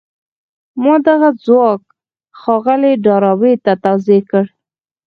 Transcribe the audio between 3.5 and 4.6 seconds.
ته توضيح کړ.